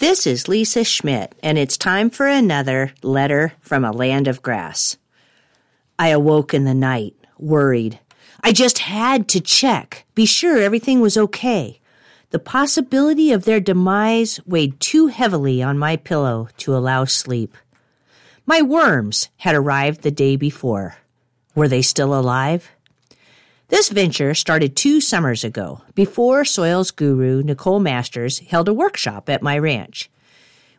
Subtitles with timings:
[0.00, 4.96] This is Lisa Schmidt, and it's time for another letter from a land of grass.
[5.98, 7.98] I awoke in the night, worried.
[8.42, 11.80] I just had to check, be sure everything was okay.
[12.30, 17.54] The possibility of their demise weighed too heavily on my pillow to allow sleep.
[18.46, 20.96] My worms had arrived the day before.
[21.54, 22.70] Were they still alive?
[23.70, 29.44] This venture started two summers ago, before soils guru Nicole Masters held a workshop at
[29.44, 30.10] my ranch.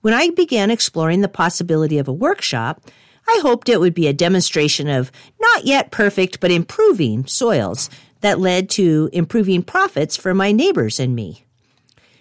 [0.00, 2.80] When I began exploring the possibility of a workshop,
[3.28, 7.90] I hoped it would be a demonstration of not yet perfect but improving soils
[8.22, 11.44] that led to improving profits for my neighbors and me.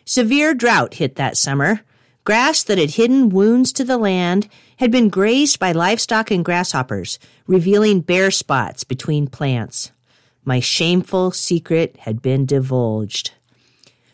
[0.04, 1.80] Severe drought hit that summer.
[2.26, 4.50] Grass that had hidden wounds to the land
[4.80, 9.94] had been grazed by livestock and grasshoppers, revealing bare spots between plants.
[10.48, 13.32] My shameful secret had been divulged.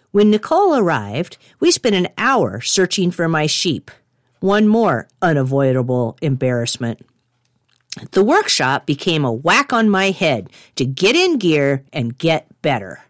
[0.10, 3.92] When Nicole arrived, we spent an hour searching for my sheep.
[4.40, 7.06] One more unavoidable embarrassment.
[8.14, 13.04] The workshop became a whack on my head to get in gear and get better.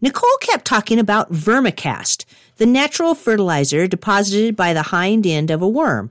[0.00, 2.24] Nicole kept talking about vermicast,
[2.56, 6.10] the natural fertilizer deposited by the hind end of a worm.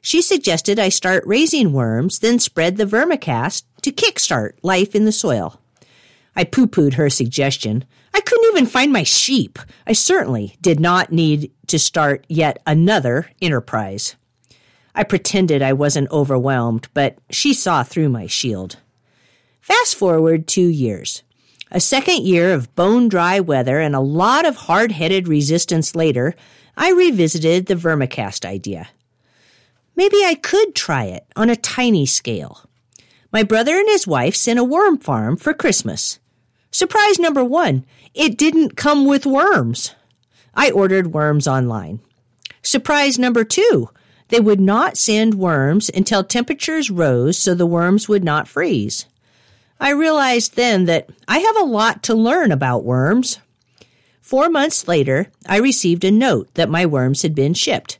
[0.00, 5.10] She suggested I start raising worms, then spread the vermicast to kickstart life in the
[5.10, 5.60] soil.
[6.36, 7.84] I poo pooed her suggestion.
[8.12, 9.58] I couldn't even find my sheep.
[9.86, 14.16] I certainly did not need to start yet another enterprise.
[14.94, 18.76] I pretended I wasn't overwhelmed, but she saw through my shield.
[19.60, 21.22] Fast forward two years.
[21.70, 26.34] A second year of bone dry weather and a lot of hard headed resistance later,
[26.76, 28.88] I revisited the vermicast idea.
[29.96, 32.68] Maybe I could try it on a tiny scale.
[33.32, 36.20] My brother and his wife sent a worm farm for Christmas.
[36.74, 39.94] Surprise number one, it didn't come with worms.
[40.54, 42.00] I ordered worms online.
[42.62, 43.90] Surprise number two,
[44.26, 49.06] they would not send worms until temperatures rose so the worms would not freeze.
[49.78, 53.38] I realized then that I have a lot to learn about worms.
[54.20, 57.98] Four months later, I received a note that my worms had been shipped.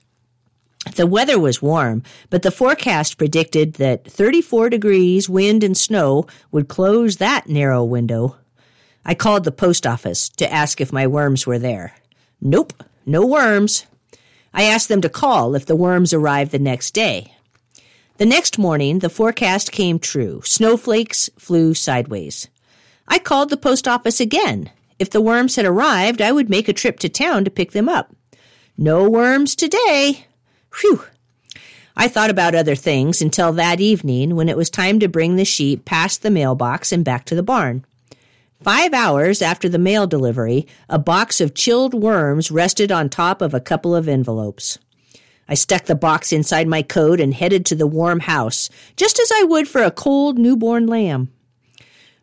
[0.97, 6.67] The weather was warm, but the forecast predicted that 34 degrees, wind, and snow would
[6.67, 8.35] close that narrow window.
[9.05, 11.95] I called the post office to ask if my worms were there.
[12.41, 13.87] Nope, no worms.
[14.53, 17.35] I asked them to call if the worms arrived the next day.
[18.17, 20.41] The next morning, the forecast came true.
[20.45, 22.49] Snowflakes flew sideways.
[23.09, 24.71] I called the post office again.
[24.99, 27.89] If the worms had arrived, I would make a trip to town to pick them
[27.89, 28.15] up.
[28.79, 30.27] No worms today.
[30.81, 31.05] Whew.
[31.97, 35.45] I thought about other things until that evening when it was time to bring the
[35.45, 37.85] sheep past the mailbox and back to the barn.
[38.65, 43.53] Five hours after the mail delivery, a box of chilled worms rested on top of
[43.53, 44.79] a couple of envelopes.
[45.47, 49.31] I stuck the box inside my coat and headed to the warm house, just as
[49.31, 51.31] I would for a cold newborn lamb.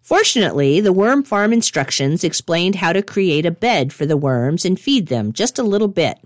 [0.02, 4.79] Fortunately, the worm farm instructions explained how to create a bed for the worms and
[4.79, 6.18] feed them just a little bit.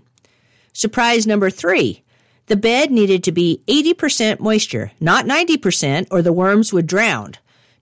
[0.72, 2.02] Surprise number three.
[2.46, 7.34] The bed needed to be 80% moisture, not 90%, or the worms would drown.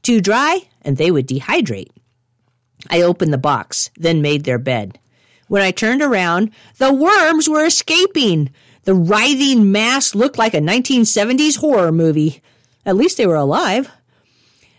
[0.03, 1.91] Too dry, and they would dehydrate.
[2.91, 4.99] I opened the box, then made their bed.
[5.49, 8.51] When I turned around, the worms were escaping.
[8.85, 12.43] The writhing mass looked like a 1970s horror movie.
[12.87, 13.91] At least they were alive.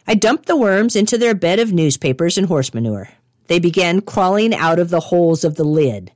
[0.08, 3.10] I dumped the worms into their bed of newspapers and horse manure.
[3.48, 6.12] They began crawling out of the holes of the lid.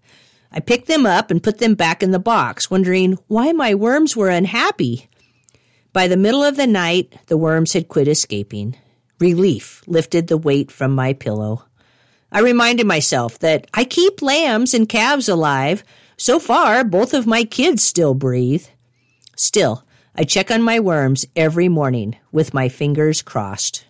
[0.51, 4.15] I picked them up and put them back in the box, wondering why my worms
[4.15, 5.09] were unhappy.
[5.93, 8.75] By the middle of the night, the worms had quit escaping.
[9.19, 11.65] Relief lifted the weight from my pillow.
[12.31, 15.83] I reminded myself that I keep lambs and calves alive.
[16.17, 18.67] So far, both of my kids still breathe.
[19.35, 19.83] Still,
[20.15, 23.85] I check on my worms every morning with my fingers crossed.